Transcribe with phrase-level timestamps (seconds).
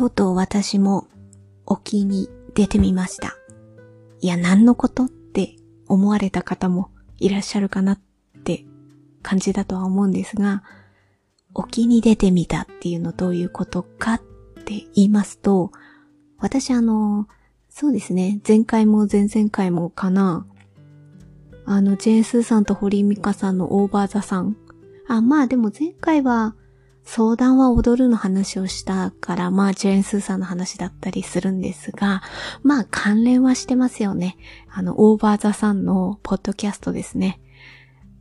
[0.00, 1.08] とうとう私も
[1.66, 3.36] 沖に出てみました。
[4.20, 5.56] いや、何のことって
[5.88, 8.00] 思われた方もいらっしゃるかなっ
[8.42, 8.64] て
[9.20, 10.62] 感じだとは思うんですが、
[11.52, 14.20] 沖に出てみたっていうのどういうことかっ
[14.64, 15.70] て言いますと、
[16.38, 17.28] 私あの、
[17.68, 20.46] そうですね、前回も前々回もかな、
[21.66, 24.56] あの、ジェンスーさんと堀井美香さんのオーバーザさん。
[25.08, 26.54] あ、まあでも前回は
[27.12, 32.22] 相談は踊るの話をしたから、まあジェーンスーさんの話だったりするんですが、
[32.62, 34.36] まあ関連はしてますよね。
[34.70, 37.40] あの、オーバーザさんのポッドキャストですね。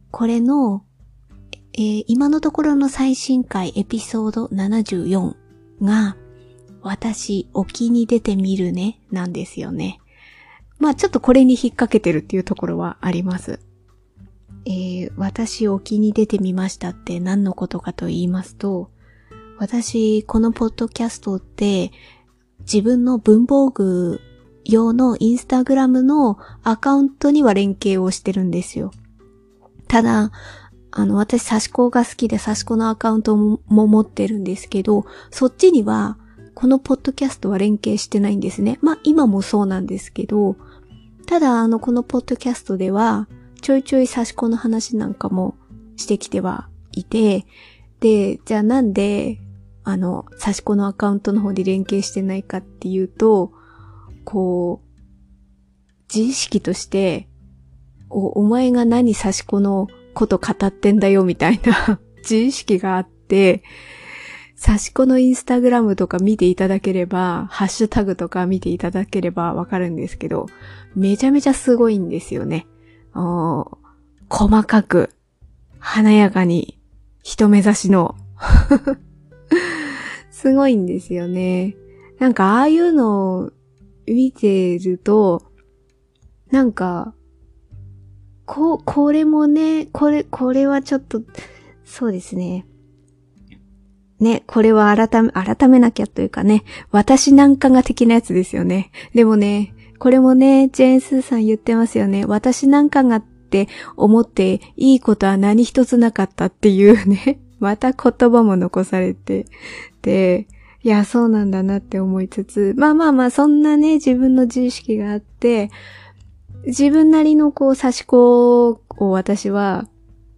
[0.10, 0.84] これの、
[1.74, 5.36] えー今のところの最新回エピソード74
[5.84, 6.18] が、
[6.82, 10.00] 私、沖に出てみるね、なんですよね。
[10.80, 13.60] まあちょっとこれに引っ掛けてるっていうところはあります。
[14.66, 18.90] えー私沖に出てみましたって何のことかと言いますと、
[19.58, 21.92] 私、このポッドキャストって、
[22.62, 24.22] 自分の文房具
[24.64, 28.92] 用のインスタグラムのアカウントには連携をしてるんですよ。
[29.88, 30.32] ただ、
[30.92, 36.18] あの、私、サシコが好きで、サシコのアカウントも持ってるんですけど、そっちには、
[36.56, 38.80] このポッドキャストは連携してないんですね。
[38.82, 40.56] まあ、今もそうなんですけど、
[41.26, 43.28] ただ、あの、このポッドキャストでは、
[43.62, 45.56] ちょいちょいサシコの話なんかも
[45.96, 47.46] してきてはいて、
[48.00, 49.40] で、じゃあなんで、
[49.84, 53.52] あの、サシコのアカウントの方で連携してないかっていうと、
[54.24, 54.90] こう、
[56.14, 57.28] 自意識として、
[58.10, 63.64] お、お前が何サシコのこと語ってんだよみたいな 自意識があって、
[64.56, 70.48] サシコのインスタグラムとか見ていただければ、ハッシュタグとか見ていただければわかるんですけど、
[70.96, 72.68] めちゃめちゃすごいんですよね。
[73.14, 75.10] 細かく、
[75.80, 76.80] 華やかに、
[77.24, 78.16] 人目指しの、
[80.32, 81.76] すごいんですよね。
[82.20, 83.52] なんかああいうのを
[84.08, 85.44] 見てると、
[86.52, 87.14] なんか、
[88.46, 91.22] こう、これもね、これ、これはちょっと、
[91.86, 92.66] そうですね。
[94.20, 98.92] ね、これは改め、改めなきゃというかね、私なんかが的なやつですよね。
[99.14, 102.26] でもね、これもね、ジェーンスーさん言ってますよね。
[102.26, 103.68] 私なんかがって
[103.98, 107.40] 思っていいことは何一つなかったっていうね。
[107.60, 109.46] また言葉も残されて
[110.02, 110.48] て、
[110.82, 115.70] いや、そうなんだなって思いつつ、まあまあまあ、そんなね、自分の自意識があって、
[116.66, 119.90] 自分なりのこう、差し子を私は、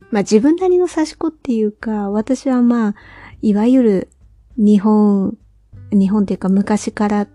[0.09, 2.95] まあ自分なりの差し子っていうか、私はまあ、
[3.43, 4.09] いわゆる
[4.57, 5.37] 日本、
[5.91, 7.27] 日本っていうか昔から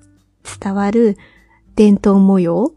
[0.60, 1.16] 伝わる
[1.76, 2.72] 伝統模様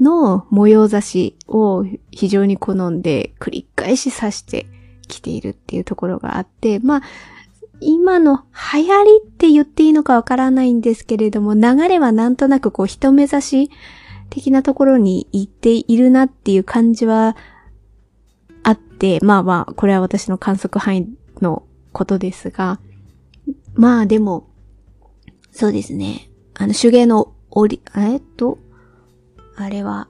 [0.00, 4.66] の模様差しを非常に好んで繰り返し刺して
[5.08, 7.02] きているっていうところがあって、まあ、
[7.80, 8.44] 今の
[8.74, 13.70] 流行りって言っていいのかわからないんですけれども、流れはなんとなくこう人目指し
[14.28, 17.36] 的なところに行っているなっていう感じは
[18.62, 21.08] あって、まあまあ、これは私の観測範囲
[21.40, 21.62] の
[21.92, 22.80] ことですが、
[23.74, 24.50] まあでも、
[25.52, 26.28] そうですね。
[26.54, 28.58] あの、手芸のオリ、えっと、
[29.56, 30.08] あれは、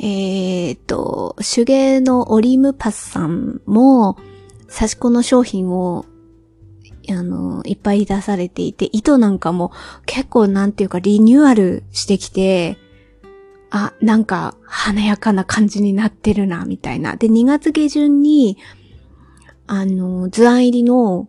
[0.00, 4.18] えーっと、手芸のオリムパスさんも、
[4.66, 6.04] 差し子の商品を、
[7.08, 9.70] あの、いっぱい出されていて、糸なんかも
[10.04, 12.76] 結構なんていうかリニューアルしてきて、
[13.70, 17.14] あ、なんか華やかな感じになってるな、みたいな。
[17.14, 18.58] で、2月下旬に、
[19.68, 21.28] あの、図案入りの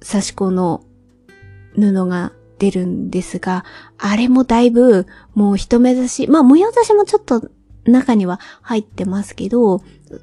[0.00, 0.82] 差し子の
[1.74, 3.64] 布が出るんですが、
[3.98, 7.50] あれもだいぶもう一目指し、まあ模様差しもちょっと
[7.86, 9.82] 中には入ってますけど、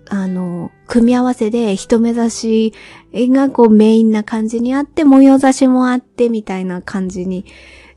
[0.10, 2.74] あの、組み合わせで一目指し
[3.14, 7.46] がこうメインな感じにあって、模様差しもあってみたいな感じに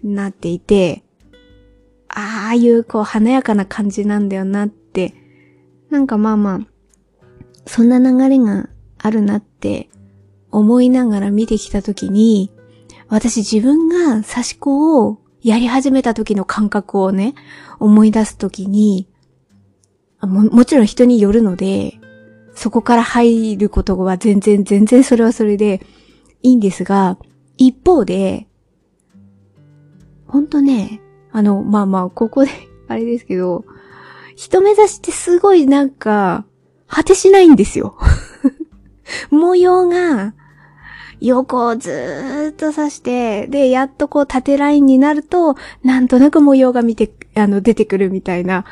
[0.03, 1.05] なっていて、
[2.09, 5.15] ああいうこう華やかな感じなんだよなって、
[5.91, 6.61] なんかまあまあ、
[7.67, 9.91] そんな流れがあるなって
[10.51, 12.51] 思いながら見てきたときに、
[13.11, 17.35] 私自分が差し子をやり始めた時の感覚をね、
[17.79, 19.09] 思い出すときに
[20.21, 21.99] も、もちろん人によるので、
[22.55, 25.81] そこから入ることは全然、全然それはそれで
[26.43, 27.19] いいんですが、
[27.57, 28.47] 一方で、
[30.27, 31.01] ほんとね、
[31.33, 32.51] あの、まあまあ、ここで、
[32.89, 33.65] あれですけど、
[34.37, 36.45] 人目指しってすごいなんか、
[36.87, 37.97] 果てしないんですよ。
[39.31, 40.35] 模様が、
[41.21, 48.65] 横をずーっと刺して、で、やっとこう縦ラインになると、なんとなく模様が見て、あの、出てくるみたいな、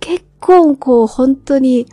[0.00, 1.86] 結構こう、本当に、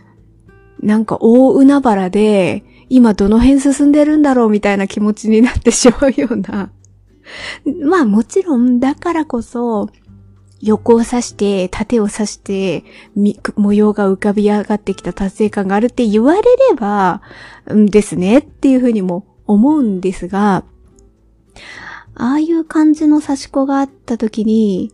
[0.81, 6.71] なんか大海原で、今どの辺進んでるんだろうみたいな気持ちになってしまうような。
[7.83, 9.89] まあもちろん、だからこそ、
[10.59, 12.83] 横を刺して、縦を刺して、
[13.55, 17.21] 模様が浮かび上がってきた達成感があるって言われれば、
[17.67, 20.63] うんですねっていうふうにも思うんですが、
[22.15, 24.91] ああいう感じの刺し子があった時に、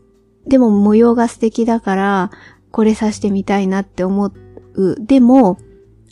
[0.47, 2.31] でも模様が素敵だから、
[2.71, 4.31] これ刺してみたいなって思
[4.75, 4.97] う。
[4.99, 5.57] でも、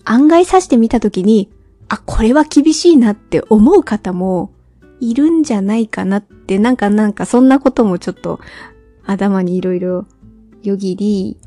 [0.03, 1.49] 案外刺してみた時に、
[1.89, 4.51] あ、これは厳しいなって思う方も
[4.99, 8.39] いるんじゃないかなって、なんかなんかそんなこともちょっと
[9.05, 10.05] 頭にいろいろ
[10.63, 11.37] よぎり、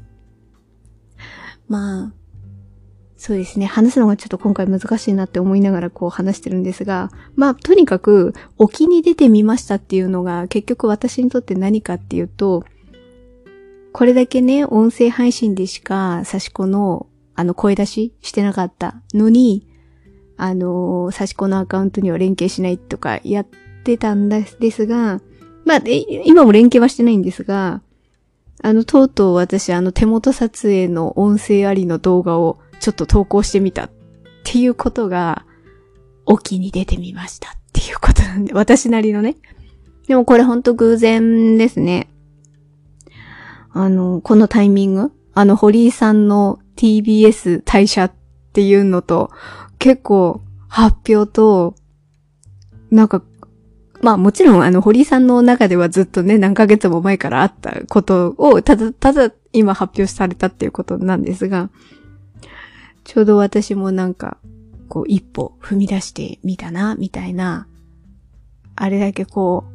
[1.69, 2.13] まあ、
[3.27, 3.65] そうですね。
[3.65, 12.67] 話すのがちょっと今回難しいなって思いながらこう話してるんですが、まあ、とにかく、沖に出てみましたっていうのが結局私にとって何かっていうと、
[13.95, 19.67] これだけね、音声配信でしか、差し子の、あの、声出ししてなかったのに、
[20.37, 23.47] あの、差し子のアカウントには連携しないとかやっ
[23.85, 25.23] てたんですが、
[25.65, 25.83] まあ、
[26.27, 27.81] 今も連携はしてないんですが、
[28.63, 33.91] あの、とうとう私、あの、手元撮影の音声ありの動画をちょっと投稿してみたっ
[34.45, 35.47] ていうことが、
[36.27, 39.37] 沖に出てみましたっていうことなんで、 私なりのね。
[40.07, 42.11] でもこれほんと偶然ですね。
[43.73, 48.13] あの、このタイミングあの、堀井さんの TBS 退社っ
[48.53, 49.31] ていうのと、
[49.79, 51.77] 結構発表と、
[52.91, 53.23] なんか
[54.03, 61.71] まあもちろんあの堀井さんの中ではずっとね、何ヶ月も前からあったことを、ただ、ただ今発表されたっていうことなんですが、
[63.05, 64.39] ちょうど私もなんか、
[64.89, 67.67] こう一歩踏み出してみたな、みたいな、
[68.77, 69.75] あれだけこう、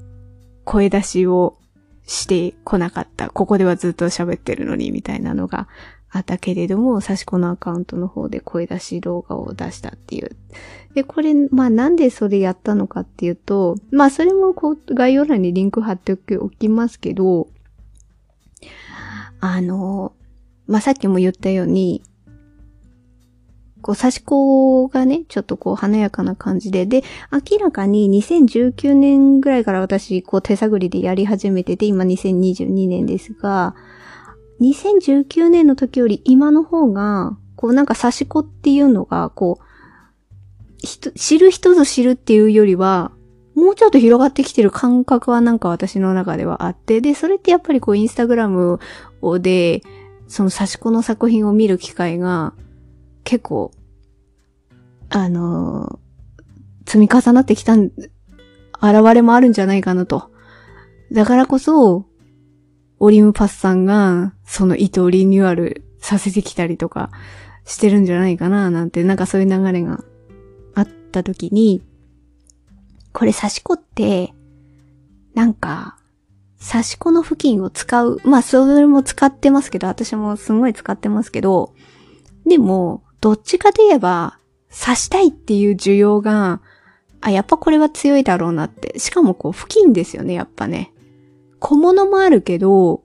[0.65, 1.57] 声出しを
[2.05, 3.29] してこなかった。
[3.29, 5.67] ここではずっと喋ってるのに、みたいなのが
[6.09, 10.35] あったけれども、サシコのアカウントの方で声出し動画を出したっていう。
[10.95, 17.47] で、これ、まあなんでそれやったのかっていうと、まあそれもこう概要欄にリンク貼っておきますけど、
[19.39, 20.13] あの、
[20.65, 22.01] まあさっきも言ったように、
[23.81, 33.75] こう、差し子がね、ちょっとこう、華やかな感じで、で、明らかに2019年ぐらいから私、こう、手探りでやり始めてて、今2022年ですが、
[34.61, 39.63] 2019年の時より今の方が、こうなんか差し子っていうのが、こう、
[41.15, 43.11] 知る人ぞ知るっていうよりは、
[43.55, 48.79] もうちょっと広がってきてる感覚はなんか私の中ではあって、で、それってやっぱりこうインスタグラム
[49.21, 49.81] をで、
[50.27, 52.53] その差し子の作品を見る機会が
[53.23, 53.71] 結構、
[55.09, 57.93] あのー、積み重なってきた、現
[59.13, 60.31] れもあるんじゃないかなと。
[61.11, 62.05] だからこそ、
[62.99, 67.11] オリムパスさんが、その意図をリニューアルさせてきたりとか
[67.65, 70.03] してるんじゃないかな、なんて、なんかそういう流れが
[70.75, 71.81] あった時に、
[73.13, 74.33] これ刺し子って、
[75.33, 75.97] なんか、
[76.59, 78.19] 刺し子の付近を使う。
[78.25, 81.73] まあ、それも使ってますけど、私もすごい使ってますけど、
[82.45, 84.37] でも、どっちかで言えば、
[84.69, 86.61] 刺したいっていう需要が、
[87.21, 88.97] あ、やっぱこれは強いだろうなって。
[88.99, 90.93] しかもこう、付近ですよね、やっぱね。
[91.59, 93.03] 小物もあるけど、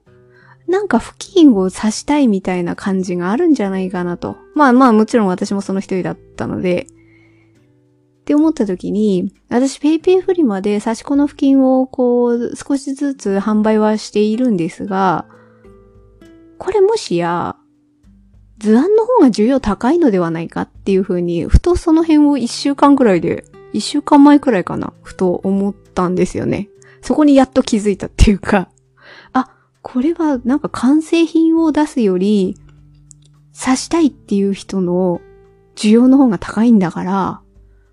[0.67, 4.35] なんか付近を刺したいみたいな感じがあるんじゃないかなと。
[4.55, 15.25] まあまあもちろん私もその一人だったので、って思った時に、私 PayPay フリマで刺し子の付近をこう少しずつ販売はしているんですが、
[16.57, 17.55] これもしや、
[18.57, 26.69] 図案の方が需要高いのではないかっていう風に、ふとその辺を一週間くらいで、一週間前くらいかな、ふと思ったんですよね。
[27.01, 28.69] そこにやっと気づいたっていうか、
[29.33, 29.49] あ、
[29.81, 32.55] これはなんか完成品を出すより、
[33.59, 35.21] 刺したいっていう人の
[35.75, 37.41] 需要の方が高いんだから、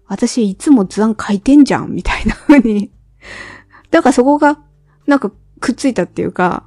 [0.06, 2.92] 私いつも図案書いてんじゃん、みたいな風に。
[3.90, 4.60] だからそこが、
[5.06, 6.64] なんかくっついたっていうか、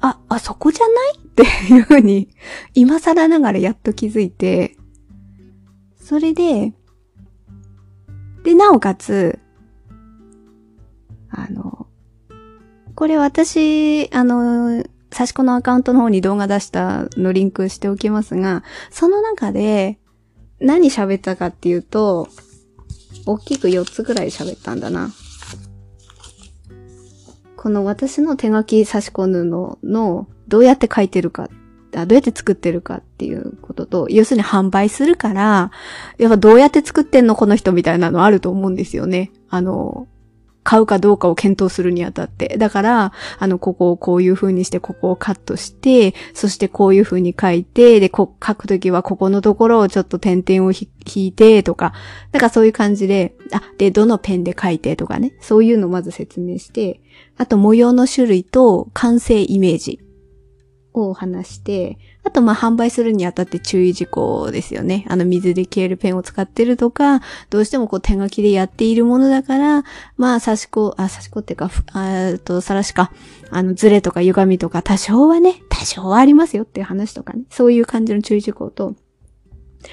[0.00, 2.28] あ、あそこじゃないっていう風に、
[2.74, 4.76] 今更ながらやっと気づいて、
[6.00, 6.72] それで、
[8.42, 9.38] で、なおかつ、
[11.30, 11.86] あの、
[12.94, 19.98] これ私、あの、差し子のアカウントの方に動画出したのリンクしておきますが、その中で
[20.60, 22.28] 何喋ったかっていうと、
[23.26, 25.10] 大きく4つぐらい喋ったんだな。
[27.56, 31.48] この私の手書き差し子布のどうやって書いてるか、
[31.92, 35.70] どうやって作ってるかっていうことと、要するに販売するから、
[36.18, 39.30] やっぱどうやって作ってんのこの人みたいなのあると思うんですよね。
[39.48, 40.06] あの、
[40.68, 42.58] 買うかどうかを検討するにあたって。
[42.58, 50.88] だから、あの、ここをこういう風にして、ここをカットして、そしてこういう風に書いて、で、こ書くときはここのところをちょっと点々を引
[51.24, 51.94] いて、とか、
[52.32, 57.00] だかそういう感じで、あ、で、どのペンで書いてとかね、そういうのをまず説明して、
[57.38, 60.00] あと模様の種類と完成イメージ
[61.02, 65.06] を話して、あと、ま、販売するにあたって注意事項ですよね。
[65.08, 69.84] あの、水で消えるペンを使ってるとか、どうしてもこう手書きでやっているものだから、
[70.16, 73.12] まあ、差し子、あ、差し子っていうか、あと、さらしか、
[73.50, 77.42] あの、ズレとか歪みとか多少はね、多少はありますよっていう話とかね。
[77.50, 78.94] そういう感じの注意事項と、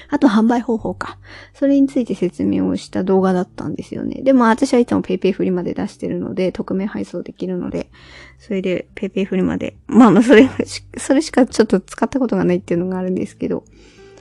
[0.08, 1.18] あと販売方法か。
[1.54, 4.22] それについて説明をした動画だったんですよね。
[4.22, 7.90] でも私はいつも PayPay フリまで出してるので、匿名配送できるので、
[8.38, 10.48] それで PayPay フリまで、まあまあそれ、
[10.96, 13.64] それしかちょっと使ったことがないっていうのがあるんですけど、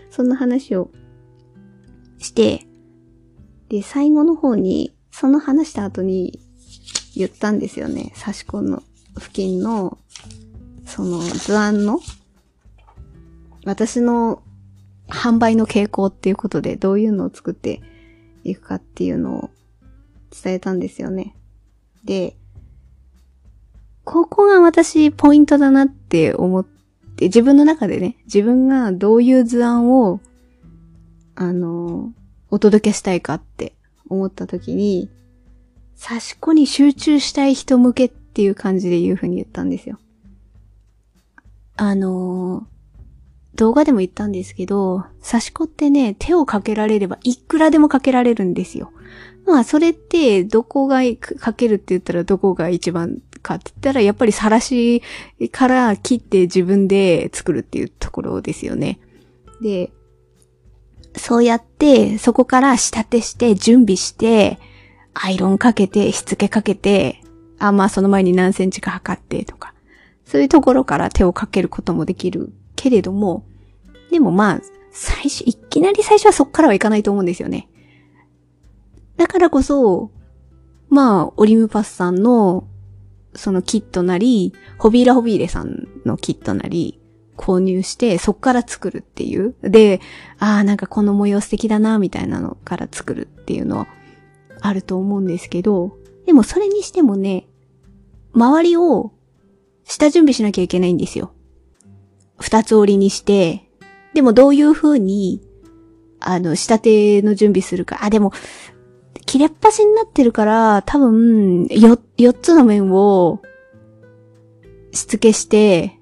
[0.09, 0.91] そんな話を
[2.19, 2.65] して、
[3.69, 6.39] で、最後の方に、その話した後に
[7.15, 8.11] 言ったんですよね。
[8.15, 8.83] 差し込の
[9.17, 9.97] 付近の、
[10.85, 11.99] その図案の、
[13.65, 14.43] 私の
[15.07, 17.81] 販売の傾向っていうことでどういうのを作って
[18.43, 19.49] いくかっていうのを
[20.31, 21.35] 伝えたんですよね。
[22.03, 22.35] で、
[24.03, 26.65] ここが私ポイントだなって思っ
[27.17, 30.19] て、自分の中でね、自分がどういう図案を、
[31.35, 32.13] あの、
[32.49, 33.73] お届けしたいかって
[34.09, 35.09] 思った時に、
[35.95, 39.97] 差し子に集中したい人向けっていう感じで言う風に言ったんですよ。
[41.77, 42.67] あの
[43.55, 48.91] 動画でも言ったんですけど、刺し子ってね、手をかけられればいくらでもかけられるんですよ。
[49.45, 51.01] まあ、それって、どこが
[51.39, 55.03] かけるって言ったらどこが一番かって言ったら、やっぱりさらし
[55.51, 58.99] から切って自分で作るっていうところですよね。
[59.61, 59.91] で、
[61.15, 64.59] そうやって、そこから仕立てして準備して、
[65.13, 67.21] アイロンかけて、しつけかけて、
[67.59, 69.73] あ、まあその前に何センチか測ってとか、
[70.25, 72.51] そういうところから手をかけることもできる
[72.85, 73.43] けれども、
[74.11, 74.61] でもまあ、
[74.91, 77.67] 最初、いきなり最初はそっからはいかないと思うんですよね。
[79.17, 80.11] だからこそ、
[80.89, 82.67] まあ、オリムパスさんの、
[83.33, 87.01] そのキットなり、ホビーラホビーレさんのキットなり、
[87.37, 89.55] 購入して、そっから作るっていう。
[89.63, 89.99] で、
[90.37, 93.87] ああ、なんかこの模様素敵だな、みたいなのから作るっていうのは
[94.61, 97.47] あると思うんですけど、でもそれにしてもね、
[98.33, 99.11] 周りを
[99.85, 101.31] 下準備しなきゃいけないんですよ。
[102.39, 103.69] 二つ折りにして、
[104.13, 105.41] でもどういう風に、
[106.19, 107.99] あの、仕立ての準備するか。
[108.03, 108.31] あ、でも、
[109.25, 113.41] 切れっ端になってるから、多分、よ、四つの面を、
[114.91, 115.99] しつけして、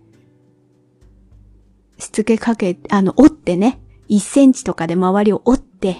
[1.97, 5.97] しつけかけ、あの、折ってね、1センチとかで周りを折って、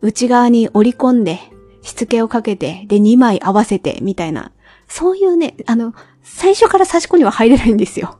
[0.00, 1.40] 内側に折り込んで、
[1.82, 4.52] しつけをかけて、で、2枚合わせて、みたいな。
[4.86, 8.18] そういうね、あの、最初から差し子には入れないんですよ。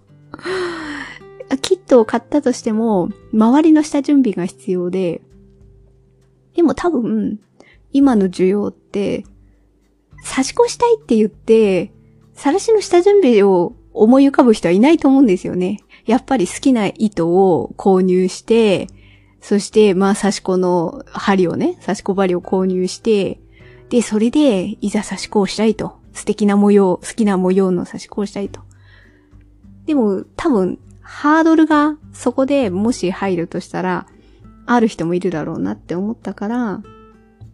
[1.56, 5.22] キットを買ったとしても、周りの下準備が必要で、
[6.54, 7.40] でも多分、
[7.92, 9.24] 今の需要って、
[10.24, 11.92] 差し越したいって言って、
[12.34, 15.80] さらしの下準備を思い浮かぶ人はいないと思うんですよね。
[16.06, 18.88] やっぱり好きな糸を購入して、
[19.40, 23.40] そして、まあ、刺し子の針をね、刺し子針を購入して、
[23.90, 26.00] で、それで、いざ刺し子をしたいと。
[26.14, 28.60] 素敵な模様、好きな模様の刺し子をしたいと。
[29.86, 30.78] でも、多分、
[31.14, 34.06] ハードルがそこでもし入るとしたら、
[34.66, 36.82] ある人もいるだろうなって思ったから、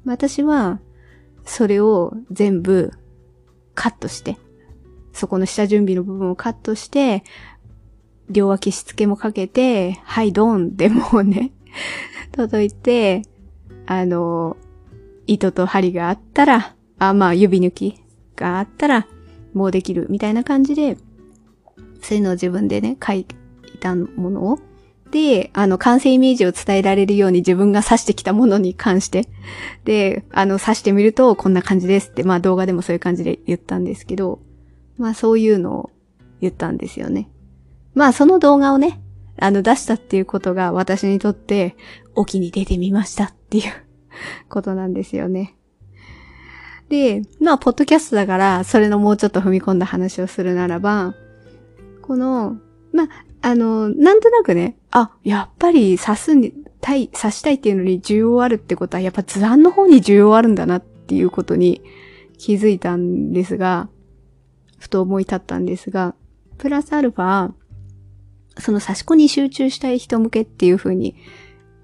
[0.06, 0.80] 私は、
[1.44, 2.92] それを全部
[3.74, 4.38] カットして、
[5.12, 7.24] そこの下準備の部分をカットして、
[8.30, 11.52] 両脇しつけもかけて、はい、ドンでもうね、
[12.32, 13.22] 届いて、
[13.86, 14.56] あの、
[15.26, 18.02] 糸と針があったら、あ、まあ指抜き
[18.36, 19.08] があったら、
[19.52, 20.96] もうできるみたいな感じで、
[22.00, 23.12] そういうのを自分でね、書
[23.78, 24.58] いたもの、
[25.10, 29.28] で、あの、完成イメージを伝えられるように自分が指してきたものに関して、
[29.84, 34.40] で、あの、指してみるとこんな感じですって、まあ動画でもそういう感じで言ったんですけど、
[34.98, 35.90] まあそういうのを
[36.40, 37.30] 言ったんですよね。
[37.94, 39.00] まあその動画をね、
[39.40, 41.76] あの出したっていうことが私にとって
[42.14, 43.72] 沖に出てみましたっていう
[44.50, 45.54] ことなんですよね。
[46.88, 51.14] で、まあ、ポッドキャストだから、それのもうちょっと踏み込んだ話をするならば、
[52.00, 52.56] この、
[52.92, 53.08] まあ、
[53.42, 61.82] あの、なんとなくね、あ、やっぱり刺すに、たい、刺したいっていうのに需要あるってことは、やっぱ図案の方に需要あるんだなっていうことに
[62.36, 63.88] 気づいたんですが、
[64.78, 66.14] ふと思い立ったんですが、
[66.56, 67.52] プラスアルファ、
[68.58, 71.16] その刺し子に集中したい人向けっていうふうに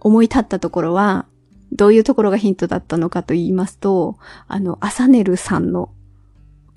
[0.01, 1.27] 思い立ったところは、
[1.73, 5.91] どういうところがヒントだったのかと言いますと、あの、アサネルさんの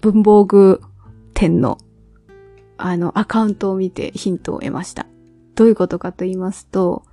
[0.01, 0.81] 文房具
[1.33, 1.77] 店の、
[2.77, 5.05] あの、アカウントを見てヒントを得ました。
[5.55, 7.03] どういうことかと言いますと、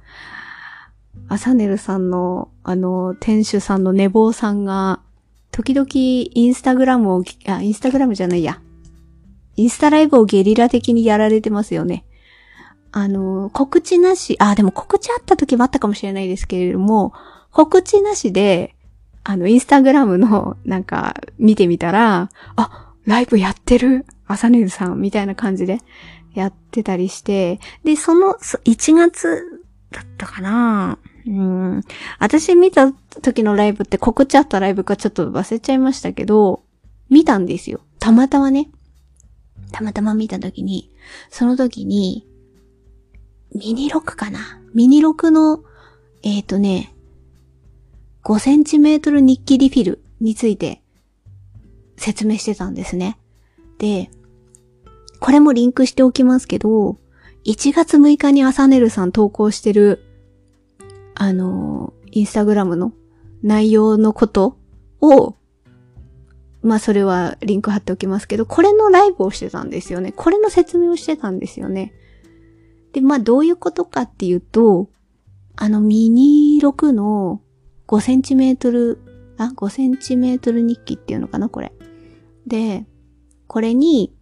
[1.28, 5.00] アサネルさんの、あの、店主さんの寝坊さんが、
[5.50, 8.60] 時々インスタグラムを、あ、インスタグラムじゃないや。
[9.56, 12.04] インスタライブをゲリラ的にやられてますよね。
[12.92, 17.12] あの、告知なし、あ、でも告知あった時もあったかもしれないですけれども、
[17.50, 18.74] 告知なしで、
[19.22, 25.78] あの、インスタグラムの、なんか、見てみたら、あ、ライブやってるアサネルさんみたいな感じで
[26.34, 31.80] やってたりして、で、その、1月だったかなうん。
[32.18, 36.62] 私見た時のライブって告知あったライブかちょっと忘れちゃいましたけど、
[37.08, 37.80] 見たんですよ。
[37.98, 38.70] たまたまね。
[39.72, 40.90] たまたま見た時に、
[41.30, 42.26] その時に、
[43.54, 45.62] ミニロクかなミニロクの、
[46.22, 46.94] えっ、ー、とね、
[48.24, 50.80] 5センチメートル日記リフィルについて
[51.96, 53.18] 説明してたんですね。
[53.78, 54.10] で、
[55.20, 56.98] これもリンクしておきますけど、
[57.44, 60.02] 1月6日にアサネルさん投稿してる
[61.14, 62.92] あの、インスタグラムの
[63.42, 64.58] 内容のこと
[65.00, 65.36] を、
[66.62, 70.12] まあそれはリンク貼っておきますけど、これのライブをしてたんですよね。
[70.12, 71.92] これの説明をしてたんですよね。
[72.92, 74.88] で、まあどういうことかっていうと、
[75.56, 77.40] あのミニ6の
[77.86, 78.98] 5センチメートル、
[79.36, 81.72] あ、5センチメートル日記っていうのかな、これ。
[82.46, 82.86] で、
[83.54, 84.12] これに、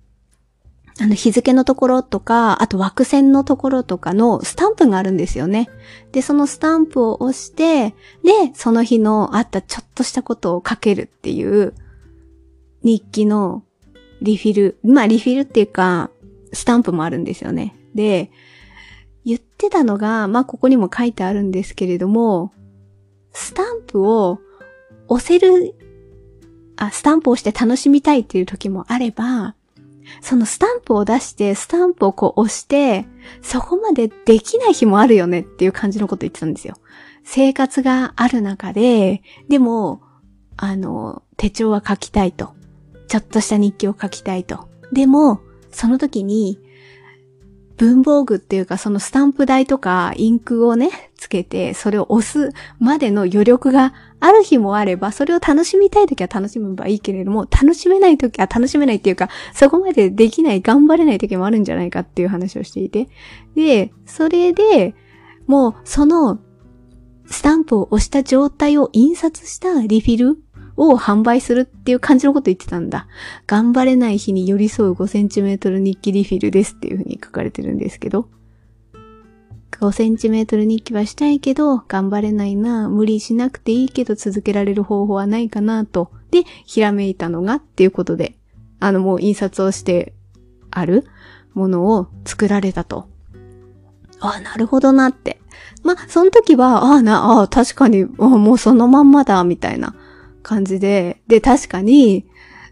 [1.00, 5.70] あの日付のところとか、あと枠線のところとかのスタンプがあるんですよね。
[6.12, 11.72] で、そのスタンプを押して、で、その日のあったちょっとしたことを書けるっていう
[12.82, 13.64] 日記の
[14.20, 14.78] リフィル。
[14.82, 16.10] まあ、リフィルっていうか、
[16.52, 17.74] スタンプもあるんですよね。
[17.94, 18.30] で、
[19.24, 22.52] 言ってたのが、まあ、ここにも書いてあるんですけれども、
[23.32, 24.40] スタンプを
[25.08, 25.74] 押せる、
[26.86, 29.54] あ、スタンプをして楽しみたいっていう時もあれば、
[30.20, 33.06] そのスタンプを出して、スタンプをこう押して、
[33.40, 36.76] そこまでできない日もあるよねっていう感じのこと言ってたんですよ。
[37.24, 40.02] 生活がある中で、でも、
[40.56, 42.52] あの、手帳は書きたいと。
[43.06, 44.68] ちょっとした日記を書きたいと。
[44.92, 45.40] でも、
[45.70, 46.58] その時に、
[47.76, 53.92] 文房具っていうかそのスタンプ台とかインクをね、つけて、それを押すまでの余力が
[54.24, 63.08] ある日もあれば、それを楽しみたい時は楽しめばいいけれども、楽しめない時は楽しめないっていうか、そこまでできない、頑張れない時もあるんじゃないかっていう話をしていて。
[63.56, 64.94] で、それで、
[65.48, 66.38] もうその
[67.26, 70.38] スタンプを押した状態を印刷したリフィル
[70.76, 73.08] を販売するっていう感じのこと言ってたんだ。
[73.48, 78.28] 頑張れない日に寄り添う 5cm 日記リフィルですっていう風に書かれてるんですけど。
[79.72, 86.10] 5cm 日記はしたいけど、頑張れないな、無理しなくていいけど続けられる方法はないかなと。
[86.30, 88.36] で、ひらめいたのがっていうことで、
[88.80, 90.12] あのもう印刷をして
[90.70, 91.06] ある
[91.54, 93.08] ものを作られたと。
[94.20, 95.40] ああ、なるほどなって。
[95.82, 99.94] まその時は、ああな、ああ、確かに、もうそのまんまだ、みたいな
[100.42, 101.20] 感じで。
[101.26, 102.24] で、確かに、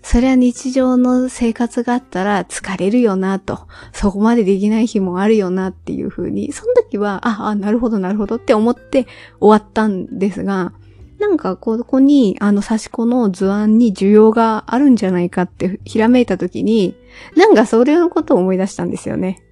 [0.02, 3.66] それは日常の生活があったら疲れるよなと。
[3.92, 9.06] そこまでできない日もあるよなっていう風に、その時は、あ、あ、なるほどなるほどって思って
[9.40, 10.72] 終わったんですが、
[11.18, 16.96] なんかここに、あの、差し子の図案に需要があるんじゃないかってひらめいた時に、
[17.36, 19.42] なんかそれのことを思い出したんですよね。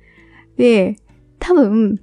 [0.57, 0.97] で、
[1.39, 2.01] 多分、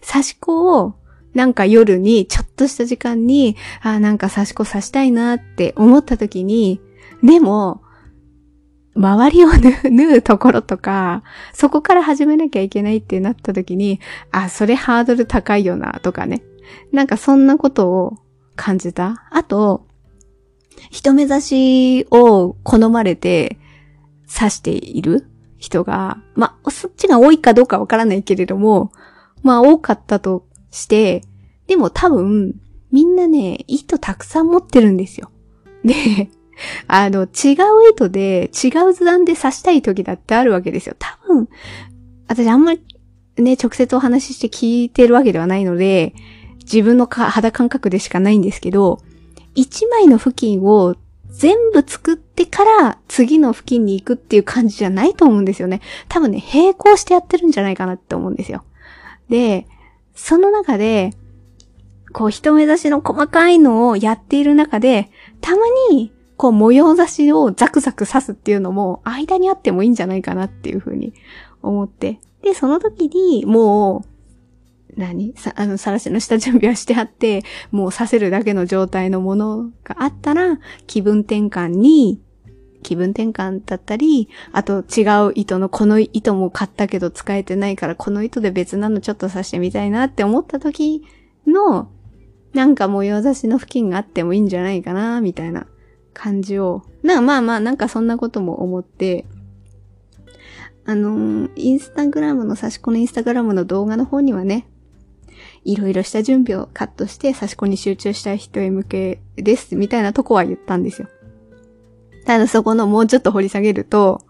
[0.00, 0.94] 差し子を
[1.34, 6.80] なんか夜に、ちょっとした時間に、あなんか差し子刺したいなって思った時に、
[7.24, 7.82] でも、
[8.94, 9.48] 周りを
[9.90, 13.98] 縫うところとか、そこから始めなきゃいけないってなった時に、
[14.30, 16.42] あ、それハードル高いよな、とかね。
[16.92, 18.18] なんかそんなことを
[18.56, 19.26] 感じた。
[19.30, 19.86] あと、
[20.90, 23.58] 人目指しを好まれて
[24.32, 28.92] 刺している人が、まあ、そっちが多いかどうかわからないけれども、
[29.42, 31.22] まあ多かったとして、
[31.66, 32.60] でも多分、
[32.92, 35.30] みんなね、糸たくさん持ってるんですよ。
[35.84, 36.30] で、
[36.86, 40.96] あの、違う糸で、違う図案で刺したい時だってあるわけですよ。
[40.98, 41.48] 多分、
[42.28, 42.80] 私あんまり
[43.36, 46.14] ね、直接お話しして聞いてるわけではないので、
[46.64, 49.00] 自分の肌感覚でしかないんですけど、
[49.54, 50.96] 一枚の付近を
[51.28, 55.80] 全部作ってから次の付近に行くっていう感じじゃないと思うんですよね。
[56.08, 58.64] 多分ね、並行してやってるんじゃないかなって思うんですよ。
[59.28, 59.66] で、
[60.14, 61.10] その中で、
[62.12, 71.14] こう人目指しの細かいのをやっている中で、たまに、こう模様差しをザクザク刺すっていうのも間にあってもいいんじゃないかなっていうふうに
[71.62, 72.20] 思って。
[72.42, 74.04] で、その時にも
[74.96, 75.34] う、何？
[75.36, 82.20] さ、あの、さらしの下準備はしてあって、もう刺せるだけの状態のものがあったら、気分転換に
[82.82, 91.02] 気分転換だったり、あと違う糸のこの糸も買ったけど使えてないからこの糸で別なのちょっと刺してみたいなって思った時
[91.46, 91.90] の、
[92.52, 95.66] なんか模様差しの付近があってもいいんじゃないかな、みたいな
[96.14, 99.26] 感じを、なまあまあなんかそんなことも思って、
[100.86, 104.66] あのー、インスタグラムの差し子のインスタグラムの動画の方にはね、
[105.64, 111.08] いろいろした準備をカットして差し子に集中したい人へ向けです、みたいなとこは言ったんですよ。
[112.26, 114.22] ただそこのもうちょっと掘り下げると、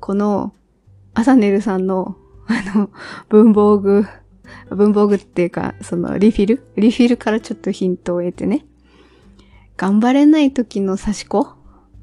[0.00, 0.52] この、
[1.14, 2.90] アサネルさんの、あの、
[3.28, 4.04] 文房具、
[4.70, 6.66] 文房具っていうか、そのリフィル？
[6.76, 8.66] リフィルからちょっとヒントを得てね。
[9.76, 11.48] 頑張れない時の差し子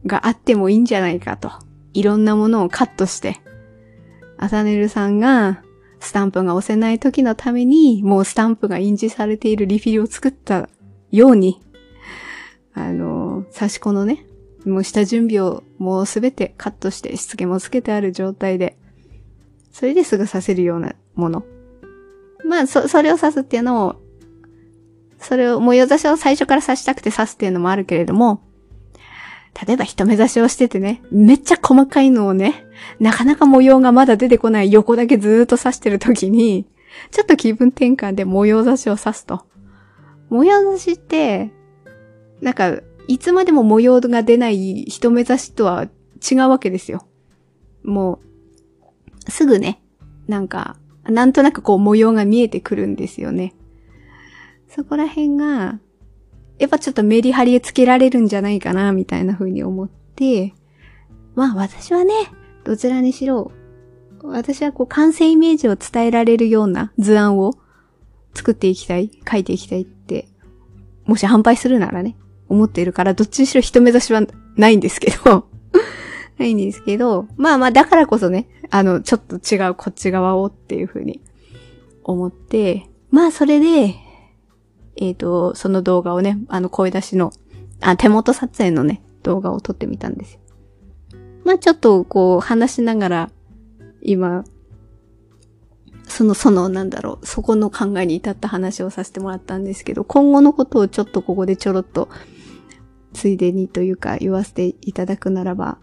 [0.06, 1.52] があってもいいんじゃないかと。
[1.94, 3.42] いろんなものをカットして。
[4.38, 5.62] アサネルさんが
[6.00, 10.68] スタンプが押せない時のために、もうスタンプが印字されているリフィルを作った
[11.12, 11.62] ように、
[12.74, 14.26] あの、差し子のね、
[14.66, 18.78] もう下準備をもうすべてカットしてしつけもつけてある状態で、
[19.72, 21.44] それですぐ刺せるようなもの。
[22.44, 24.01] まあ、そ、それを刺すっていうのを、
[25.22, 28.42] それを模様差しを最初から刺したくて刺すっていうのもあるけれども、
[29.66, 32.66] 例えば一目差しをしててね、めっちゃ細かいのをね、
[33.00, 36.66] なかなか模様がまだ出てこない横だけずーっと刺してる時に、
[37.12, 39.46] ちょっと気分転換で模様差しを刺すと。
[40.30, 41.52] 模様差しって、
[42.42, 45.88] なんか、いつまでも模様が出ない一目差しとは
[46.32, 47.06] 違うわけですよ。
[47.84, 48.20] も
[49.28, 49.82] う、すぐね、
[50.28, 53.54] なんか、なんとなくこう模様が見えてくるんですよね。
[54.74, 55.80] そこら辺が、
[56.58, 60.54] やっぱちょっとメリハリつけられるんじゃないかな、みたいな風に思って、
[61.36, 62.14] まあ私はね、
[62.64, 63.52] どちらにしろ、
[64.24, 67.56] 私はこう完成イメージを伝えられるような図案を
[68.34, 70.30] 作っていきたい、書いていきたいって、
[71.06, 72.16] もし反対するならね、
[72.48, 74.22] 思っているから、どっちにしろ人目指しは
[74.56, 75.48] ないんですけど
[76.40, 81.20] ないんですけど、まあまあだからこそね、あの、ちょっと違うこっち側をっていう風に
[82.06, 83.96] 思って、まあそれで、
[85.02, 87.34] えっ、ー、と、その動画をね、あの声出しの、
[87.82, 90.40] あ、手元撮影のね、動画を撮ってみたんですよ。
[91.44, 93.32] まあちょっとこう話しながら、
[94.04, 94.46] 今、
[96.08, 102.08] その、その、なんだろう、そこの考えに至った話をさせてもらったんですけど、今後のことをちょっとここでちょろっと、
[103.14, 105.80] ついでにというか言わせていただくならば、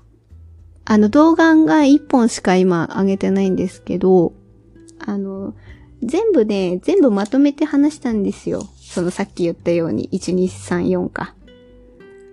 [0.85, 4.33] あの動画が一本しか今上げてないんですけど、
[5.00, 5.54] あの、
[6.02, 8.62] 全部ね、全部まとめて話したんですよ。
[8.88, 11.35] そのさっき言ったように、1、2、3、4か。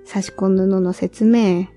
[0.05, 1.67] 差し込む布の説明、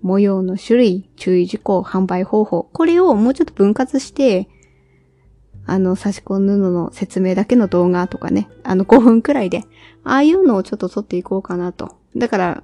[0.00, 2.62] 模様の種類、注意事項、販売方法。
[2.72, 4.48] これをもうちょっと分割して、
[5.66, 9.64] あの、差し込む布の説明だけの動画とかね、あの5分くらいで、
[10.02, 11.96] ああいうのをちょっと撮っていこうかなと。
[12.16, 12.62] だから、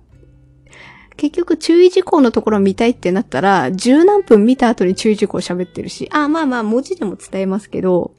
[1.18, 8.12] 結局注意事項のところ見たいってなったら、十何分見た後に注意事項喋ってるし、あ、まあまあ文字でも伝えますけど、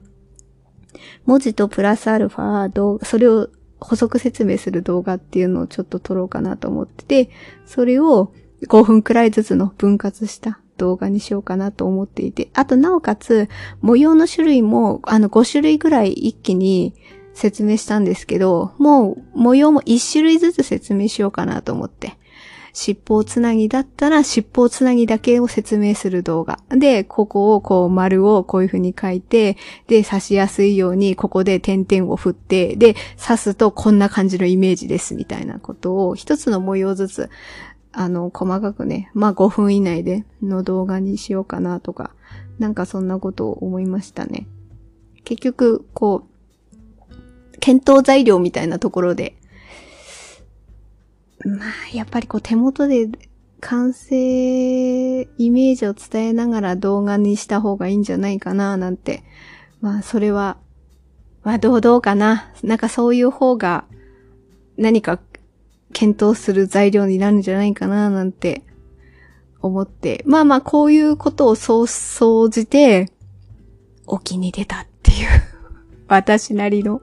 [1.25, 3.49] 文字とプラスアルファ動画、それを
[3.79, 7.29] 補足説明する動画っていうのをちょっと撮ろうかなと思ってて、
[7.65, 8.33] それを
[8.67, 13.49] 5分くらいずつの分割した動画にしようかなと思っていて、あとなおかつ
[13.81, 16.93] 模様の種類もあの5種類ぐらい一気に
[17.33, 22.17] 説明したんですけど、もう模様も1種類ずつ説明しようかなと思って。
[22.73, 26.59] 尻尾つなぎだったら尻尾つなぎだけを説明する動画。
[26.69, 37.29] で、ここをこう丸をこういう風に書いて、で、刺しやすいようにここで点々を振って、で、刺すとこんな感じのイメージですみたいなことを一つの模様ずつ、
[37.91, 42.11] あの、細かくね、まあ5分以内での動画にしようかなとか、
[42.59, 44.47] なんかそんなことを思いましたね。
[45.23, 49.38] 結局、こう、検討材料みたいなところで、
[51.45, 53.07] まあ、やっぱりこう手元で
[53.61, 54.15] 完成
[55.21, 59.23] イメージを伝えながら動画にした方がいいんじゃないかななんて。
[59.81, 60.57] まあ、それは、
[61.43, 62.51] まあ、どうかな。
[62.63, 63.85] なんかそういう方が
[64.77, 65.19] 何か
[65.93, 68.63] 検討する材料になるんじゃないかななんて
[69.61, 70.23] 思って。
[70.25, 73.11] まあまあ、こういうことをそう、総じて、
[74.05, 75.27] お気に出たっていう
[76.09, 77.01] 私なりの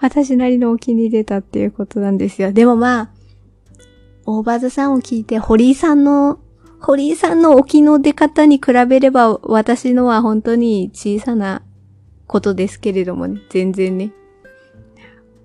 [0.00, 2.52] 私なりのお気に出たっていうことなんですよ。
[2.52, 3.10] でもまあ、
[4.26, 6.40] 大バズさんを聞いて、堀井さんの、
[6.80, 11.62] 堀井さんの沖の出方に比べれば、私のは本当に小さな
[12.26, 14.12] ことですけれどもね、全然ね。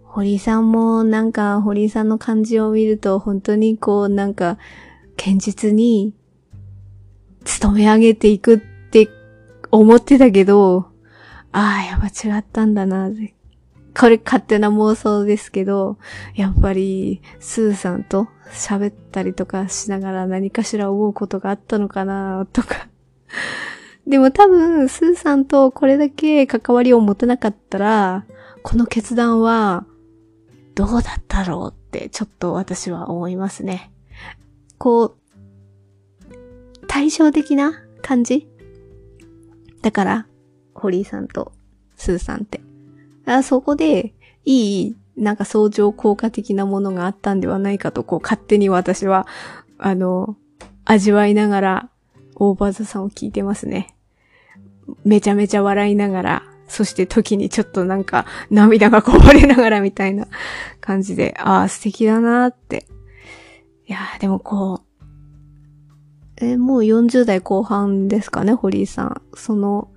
[0.03, 4.57] 堀井さんもなんか、堀井さんの感じを見ると、本当にこう、なんか、
[5.15, 6.15] 堅実に、
[7.43, 8.59] 勤め上げていくっ
[8.91, 9.09] て
[9.69, 10.87] 思ってたけど、
[11.51, 13.09] ああ、やっぱ違ったんだな、
[13.97, 15.97] これ勝手な妄想ですけど、
[16.35, 22.87] やっぱり、スーさんと喋ったりとかしながら何かしら思うことがあったのかなとか。
[24.07, 28.25] でも多分、スーさんとこれだけ関わりを持てなかったら、
[28.63, 29.85] この決断は、
[30.73, 33.91] どうだったろうってちょっと私は思いますね。
[34.77, 35.15] こう、
[36.87, 38.47] 対照的な感じ？
[39.81, 40.27] だから、
[40.73, 41.51] 堀井さんと
[41.97, 42.61] スーさんって。
[43.25, 44.13] あそこで、
[44.45, 49.27] いい、なんか相乗効果的なものがあったんではないかと、こう、勝手に私は、
[49.77, 50.35] あの、
[50.85, 51.89] 味わいながら、
[52.35, 53.95] オーバーザさんを聞いてますね。
[55.03, 60.27] めちゃめちゃ笑いながら、そして時にちょっとなんか涙がこぼれながらみたいな
[60.79, 62.87] 感じで、ああ、素敵だなって。
[63.87, 64.81] いやー、でもこ
[66.39, 69.21] う、え、もう40代後半ですかね、堀井さん。
[69.35, 69.89] その、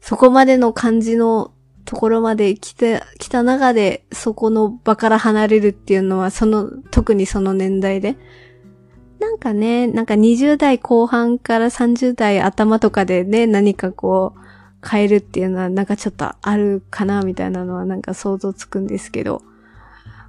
[0.00, 1.52] そこまでの感じの
[1.84, 8.16] ところまで来て、来た中で、そこの場から離れるっていうのは、その、特にその年代で。
[9.20, 19.42] なんかね、なんか20代後半から30代頭とかでね、何かこう、変えるっていうのはなんかちょっとあるかな、みたいなのはなんか想像つくんですけど。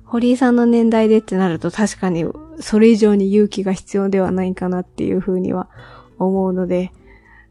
[0.06, 2.26] 堀井さんの年代でってなると確かに
[2.60, 5.68] それ以上に勇気が必要ではないかなっていうふうには
[6.20, 6.92] 思うので、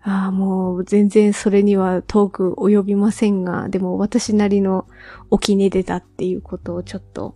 [0.07, 4.87] ああ、もう全然それには遠く及びませんが、でも私なりの
[5.31, 7.35] 沖に出たっていうことをちょっと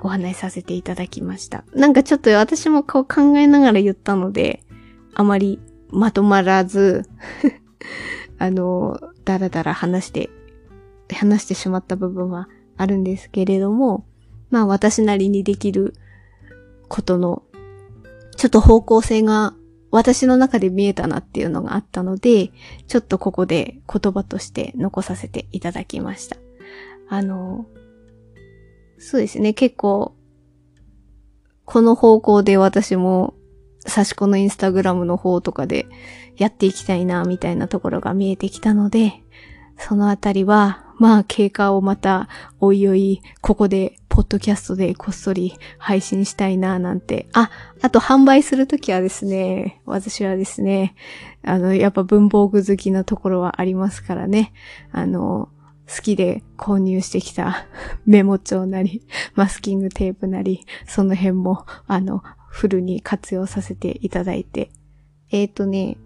[0.00, 1.64] お話しさせていただきました。
[1.74, 4.62] なんかちょっと私もこう考えながら言ったので、
[5.14, 7.04] あまりまとまらず
[8.38, 10.30] あの、だらだら話して、
[11.12, 14.06] 話してしまった部分はあるんですけれども、
[14.50, 15.92] まあ私なりにできる
[16.88, 17.42] ことの、
[18.36, 19.52] ちょっと方向性が
[19.90, 22.50] 私の中で見えたなっていうのがあったので、
[22.86, 26.36] ちょっとここで言葉として残させていただきました。
[27.08, 27.66] あの、
[28.98, 30.14] そうですね、結構、
[31.64, 33.34] この方向で私も、
[33.86, 35.86] 差し子のインスタグラムの方とかで
[36.36, 39.22] やっていきたいな、みたいなところが見えてきたので、
[39.78, 42.28] そのあたりは、まあ、経過をまた、
[42.60, 47.28] おいおい、ここで、ポッドキャストでこっそり配信したいな、なんて。
[47.34, 50.96] あ、あと販売するときはですね、私はですね、
[51.44, 54.52] あの、やっぱ文房具好きなところはありますからね。
[54.90, 55.50] あの、
[55.88, 57.68] 好きで購入してきた
[58.06, 64.72] メモ帳なり、マスキングテープなり、その辺も、あの、フルに活用させていただいて。
[65.30, 65.96] えっ、ー、とね、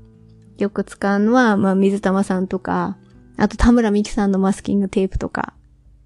[0.58, 2.98] よく使うのは、まあ、水玉さんとか、
[3.38, 5.54] あと田村美希さんのマスキングテープとか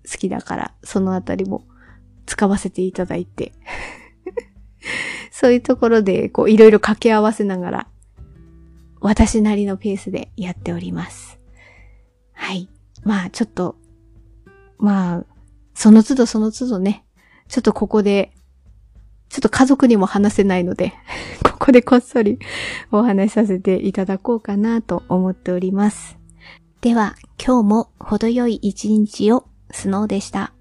[0.09, 1.65] 好きだから、そのあたりも
[2.27, 3.53] 使わせていただいて
[5.31, 7.89] そういうところで、こう、いろいろ掛け合わせながら、
[9.01, 11.39] 私なりのペースでやっております。
[12.33, 12.69] はい。
[13.05, 13.77] まあ、ちょっと、
[14.79, 15.25] まあ、
[15.75, 17.05] その都度その都度ね、
[17.49, 18.33] ちょっとここで、
[19.29, 20.93] ちょっと家族にも話せないので
[21.43, 22.39] ここでこっそり
[22.93, 26.17] お話しさせていただこうかなと思っております。
[26.81, 30.56] では、今日も程よい一日をスノーでした。